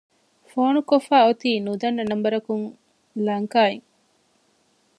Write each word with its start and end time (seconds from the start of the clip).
ފޯނުކޮށްފައި 0.51 1.23
އޮތީ 1.25 1.49
ނުދަންނަ 1.65 2.03
ނަންބަރަކުން 2.09 2.65
ލަންކާއިން 3.25 3.85